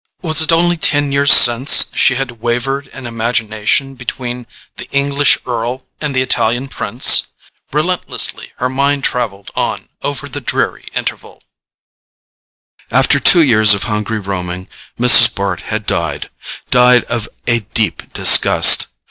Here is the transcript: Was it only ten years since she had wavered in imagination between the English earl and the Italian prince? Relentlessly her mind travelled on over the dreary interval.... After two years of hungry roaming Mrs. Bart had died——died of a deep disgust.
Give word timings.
Was 0.23 0.41
it 0.41 0.51
only 0.51 0.77
ten 0.77 1.11
years 1.11 1.31
since 1.31 1.91
she 1.95 2.15
had 2.15 2.41
wavered 2.41 2.87
in 2.87 3.05
imagination 3.05 3.93
between 3.93 4.47
the 4.77 4.89
English 4.89 5.37
earl 5.45 5.85
and 6.01 6.15
the 6.15 6.23
Italian 6.23 6.69
prince? 6.69 7.27
Relentlessly 7.71 8.51
her 8.57 8.67
mind 8.67 9.03
travelled 9.03 9.51
on 9.55 9.89
over 10.01 10.27
the 10.27 10.41
dreary 10.41 10.89
interval.... 10.95 11.39
After 12.89 13.19
two 13.19 13.43
years 13.43 13.75
of 13.75 13.83
hungry 13.83 14.17
roaming 14.19 14.67
Mrs. 14.99 15.35
Bart 15.35 15.61
had 15.69 15.85
died——died 15.85 17.03
of 17.03 17.29
a 17.45 17.59
deep 17.59 18.11
disgust. 18.11 18.87